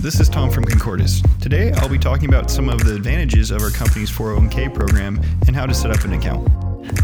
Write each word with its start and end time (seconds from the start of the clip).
This 0.00 0.18
is 0.18 0.30
Tom 0.30 0.50
from 0.50 0.64
Concordis. 0.64 1.20
Today 1.42 1.72
I'll 1.72 1.88
be 1.90 1.98
talking 1.98 2.26
about 2.26 2.50
some 2.50 2.70
of 2.70 2.82
the 2.82 2.94
advantages 2.94 3.50
of 3.50 3.60
our 3.60 3.68
company's 3.68 4.10
401k 4.10 4.74
program 4.74 5.20
and 5.46 5.54
how 5.54 5.66
to 5.66 5.74
set 5.74 5.90
up 5.90 6.02
an 6.04 6.14
account. 6.14 6.48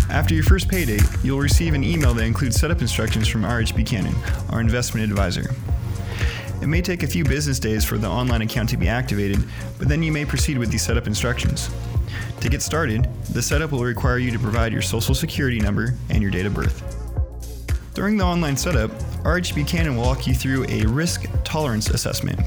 After 0.08 0.32
your 0.32 0.44
first 0.44 0.66
payday, 0.66 0.98
you'll 1.22 1.38
receive 1.38 1.74
an 1.74 1.84
email 1.84 2.14
that 2.14 2.24
includes 2.24 2.58
setup 2.58 2.80
instructions 2.80 3.28
from 3.28 3.44
RH 3.44 3.74
Buchanan, 3.76 4.14
our 4.48 4.62
investment 4.62 5.04
advisor. 5.10 5.44
It 6.62 6.68
may 6.68 6.80
take 6.80 7.02
a 7.02 7.06
few 7.06 7.22
business 7.22 7.58
days 7.58 7.84
for 7.84 7.98
the 7.98 8.08
online 8.08 8.40
account 8.40 8.70
to 8.70 8.78
be 8.78 8.88
activated, 8.88 9.44
but 9.78 9.88
then 9.88 10.02
you 10.02 10.10
may 10.10 10.24
proceed 10.24 10.56
with 10.56 10.70
these 10.70 10.82
setup 10.82 11.06
instructions. 11.06 11.68
To 12.40 12.48
get 12.48 12.62
started, 12.62 13.06
the 13.30 13.42
setup 13.42 13.72
will 13.72 13.84
require 13.84 14.16
you 14.16 14.30
to 14.30 14.38
provide 14.38 14.72
your 14.72 14.80
social 14.80 15.14
security 15.14 15.60
number 15.60 15.92
and 16.08 16.22
your 16.22 16.30
date 16.30 16.46
of 16.46 16.54
birth. 16.54 16.82
During 17.92 18.16
the 18.16 18.24
online 18.24 18.56
setup, 18.56 18.90
RH 19.26 19.56
Buchanan 19.56 19.96
will 19.96 20.04
walk 20.04 20.28
you 20.28 20.34
through 20.34 20.66
a 20.68 20.86
risk 20.86 21.26
tolerance 21.42 21.90
assessment. 21.90 22.38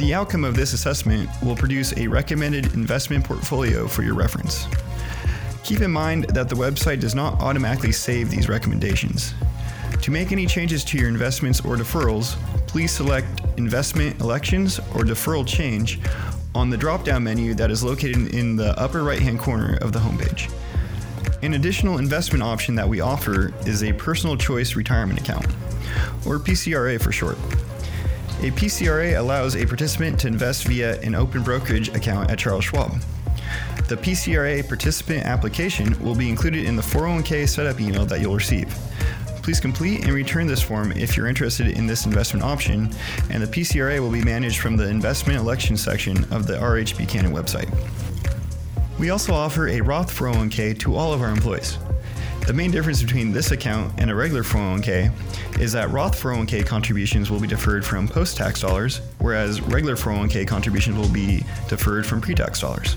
The 0.00 0.14
outcome 0.14 0.42
of 0.42 0.56
this 0.56 0.72
assessment 0.72 1.30
will 1.40 1.54
produce 1.54 1.96
a 1.96 2.08
recommended 2.08 2.74
investment 2.74 3.24
portfolio 3.24 3.86
for 3.86 4.02
your 4.02 4.14
reference. 4.14 4.66
Keep 5.62 5.82
in 5.82 5.92
mind 5.92 6.24
that 6.30 6.48
the 6.48 6.56
website 6.56 6.98
does 6.98 7.14
not 7.14 7.40
automatically 7.40 7.92
save 7.92 8.30
these 8.30 8.48
recommendations. 8.48 9.32
To 10.02 10.10
make 10.10 10.32
any 10.32 10.46
changes 10.46 10.82
to 10.86 10.98
your 10.98 11.08
investments 11.08 11.60
or 11.60 11.76
deferrals, 11.76 12.36
please 12.66 12.90
select 12.90 13.28
Investment 13.56 14.20
Elections 14.20 14.80
or 14.92 15.04
Deferral 15.04 15.46
Change 15.46 16.00
on 16.52 16.68
the 16.68 16.76
drop 16.76 17.04
down 17.04 17.22
menu 17.22 17.54
that 17.54 17.70
is 17.70 17.84
located 17.84 18.34
in 18.34 18.56
the 18.56 18.76
upper 18.76 19.04
right 19.04 19.20
hand 19.20 19.38
corner 19.38 19.78
of 19.80 19.92
the 19.92 20.00
homepage. 20.00 20.52
An 21.42 21.54
additional 21.54 21.98
investment 21.98 22.42
option 22.42 22.74
that 22.74 22.88
we 22.88 23.00
offer 23.00 23.52
is 23.66 23.84
a 23.84 23.92
Personal 23.92 24.36
Choice 24.36 24.74
Retirement 24.74 25.20
Account, 25.20 25.46
or 26.26 26.38
PCRA 26.38 27.00
for 27.00 27.12
short. 27.12 27.36
A 28.40 28.50
PCRA 28.50 29.18
allows 29.18 29.56
a 29.56 29.64
participant 29.64 30.20
to 30.20 30.26
invest 30.26 30.66
via 30.66 31.00
an 31.00 31.14
open 31.14 31.42
brokerage 31.42 31.88
account 31.88 32.30
at 32.30 32.38
Charles 32.38 32.64
Schwab. 32.64 33.00
The 33.88 33.96
PCRA 33.96 34.66
participant 34.66 35.24
application 35.24 35.98
will 36.04 36.14
be 36.14 36.28
included 36.28 36.66
in 36.66 36.76
the 36.76 36.82
401k 36.82 37.48
setup 37.48 37.80
email 37.80 38.04
that 38.06 38.20
you'll 38.20 38.34
receive. 38.34 38.68
Please 39.42 39.60
complete 39.60 40.02
and 40.02 40.12
return 40.12 40.48
this 40.48 40.60
form 40.60 40.90
if 40.92 41.16
you're 41.16 41.28
interested 41.28 41.68
in 41.68 41.86
this 41.86 42.04
investment 42.04 42.44
option, 42.44 42.90
and 43.30 43.42
the 43.42 43.46
PCRA 43.46 44.00
will 44.00 44.10
be 44.10 44.22
managed 44.22 44.58
from 44.58 44.76
the 44.76 44.88
investment 44.88 45.38
election 45.38 45.76
section 45.76 46.24
of 46.32 46.48
the 46.48 46.58
RH 46.58 46.98
Buchanan 46.98 47.32
website. 47.32 47.72
We 48.98 49.10
also 49.10 49.32
offer 49.32 49.68
a 49.68 49.80
Roth 49.80 50.10
401k 50.12 50.80
to 50.80 50.96
all 50.96 51.12
of 51.12 51.22
our 51.22 51.30
employees. 51.30 51.78
The 52.46 52.52
main 52.52 52.70
difference 52.70 53.02
between 53.02 53.32
this 53.32 53.50
account 53.50 53.92
and 53.98 54.08
a 54.08 54.14
regular 54.14 54.44
401k 54.44 55.58
is 55.60 55.72
that 55.72 55.90
Roth 55.90 56.14
401k 56.14 56.64
contributions 56.64 57.28
will 57.28 57.40
be 57.40 57.48
deferred 57.48 57.84
from 57.84 58.06
post 58.06 58.36
tax 58.36 58.60
dollars, 58.60 59.00
whereas 59.18 59.60
regular 59.60 59.96
401k 59.96 60.46
contributions 60.46 60.96
will 60.96 61.08
be 61.08 61.44
deferred 61.68 62.06
from 62.06 62.20
pre 62.20 62.36
tax 62.36 62.60
dollars. 62.60 62.96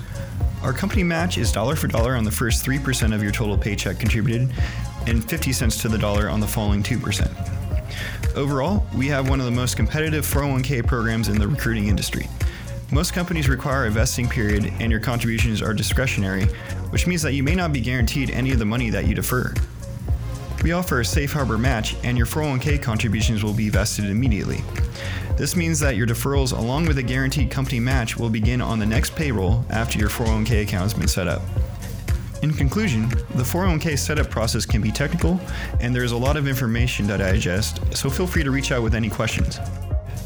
Our 0.62 0.72
company 0.72 1.04
match 1.04 1.40
is 1.40 1.52
dollar 1.52 1.76
for 1.76 1.88
dollar 1.88 2.16
on 2.16 2.24
the 2.24 2.32
first 2.32 2.64
3% 2.64 3.12
of 3.12 3.24
your 3.24 3.32
total 3.32 3.58
paycheck 3.58 3.98
contributed 3.98 4.52
and 5.08 5.28
50 5.28 5.52
cents 5.52 5.82
to 5.82 5.90
the 5.90 5.98
dollar 5.98 6.30
on 6.30 6.40
the 6.40 6.48
following 6.48 6.84
2%. 6.84 8.36
Overall, 8.36 8.86
we 8.96 9.08
have 9.08 9.30
one 9.30 9.40
of 9.40 9.48
the 9.48 9.52
most 9.52 9.76
competitive 9.76 10.28
401k 10.28 10.86
programs 10.86 11.28
in 11.28 11.40
the 11.40 11.48
recruiting 11.48 11.88
industry. 11.88 12.28
Most 12.92 13.14
companies 13.14 13.48
require 13.48 13.86
a 13.86 13.92
vesting 13.92 14.28
period 14.28 14.74
and 14.80 14.92
your 14.92 15.00
contributions 15.00 15.62
are 15.62 15.76
discretionary, 15.76 16.46
which 16.90 17.06
means 17.06 17.22
that 17.22 17.34
you 17.34 17.44
may 17.44 17.54
not 17.54 17.72
be 17.72 17.82
guaranteed 17.82 18.32
any 18.32 18.52
of 18.52 18.58
the 18.58 18.66
money 18.66 18.90
that 18.90 19.06
you 19.06 19.14
defer. 19.14 19.54
We 20.64 20.72
offer 20.72 21.00
a 21.00 21.06
safe 21.06 21.32
harbor 21.32 21.58
match, 21.58 21.96
and 22.04 22.18
your 22.18 22.26
401k 22.26 22.82
contributions 22.82 23.44
will 23.44 23.54
be 23.54 23.70
vested 23.70 24.06
immediately. 24.06 24.64
This 25.38 25.56
means 25.56 25.80
that 25.80 25.96
your 25.96 26.08
deferrals, 26.08 26.58
along 26.58 26.88
with 26.88 26.98
a 26.98 27.04
guaranteed 27.04 27.52
company 27.52 27.80
match, 27.80 28.18
will 28.18 28.30
begin 28.30 28.60
on 28.60 28.80
the 28.80 28.86
next 28.86 29.16
payroll 29.16 29.64
after 29.70 30.00
your 30.00 30.10
401k 30.10 30.64
account 30.64 30.84
has 30.84 30.94
been 30.96 31.08
set 31.08 31.28
up. 31.28 31.44
In 32.42 32.52
conclusion, 32.52 33.08
the 33.10 33.44
401k 33.44 34.00
setup 34.00 34.32
process 34.32 34.66
can 34.66 34.82
be 34.82 34.92
technical, 34.92 35.40
and 35.80 35.96
there 35.96 36.04
is 36.04 36.12
a 36.12 36.18
lot 36.18 36.38
of 36.38 36.48
information 36.48 37.08
to 37.08 37.18
digest, 37.20 37.82
so 37.96 38.10
feel 38.10 38.28
free 38.28 38.44
to 38.44 38.52
reach 38.52 38.72
out 38.72 38.82
with 38.82 38.96
any 38.96 39.10
questions. 39.10 39.60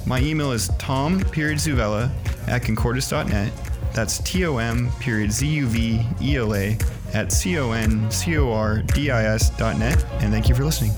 My 0.06 0.20
email 0.20 0.52
is 0.52 0.70
tom 0.80 1.20
period 1.20 1.60
zuvela 1.60 2.12
at 2.48 2.64
concordis.net. 2.64 3.52
That's 3.94 4.18
T 4.20 4.46
O 4.46 4.58
M 4.58 4.90
period 5.00 5.32
Z 5.32 5.48
U 5.48 5.68
V 5.68 6.06
E 6.22 6.38
L 6.38 6.56
A 6.56 6.78
at 7.14 7.32
C 7.32 7.58
O 7.60 7.72
N 7.72 8.10
C 8.10 8.38
O 8.38 8.52
R 8.52 8.80
D 8.80 9.12
I 9.12 9.24
S 9.26 9.50
dot 9.52 9.78
net. 9.78 10.04
And 10.22 10.32
thank 10.32 10.50
you 10.50 10.56
for 10.56 10.66
listening. 10.66 10.92